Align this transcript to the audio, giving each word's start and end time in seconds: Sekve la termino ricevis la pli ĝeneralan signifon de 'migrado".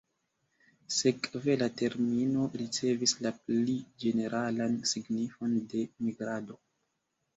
Sekve 0.99 1.57
la 1.63 1.67
termino 1.81 2.47
ricevis 2.61 3.13
la 3.27 3.33
pli 3.43 3.75
ĝeneralan 4.05 4.81
signifon 4.93 5.55
de 5.75 5.85
'migrado". 5.89 6.59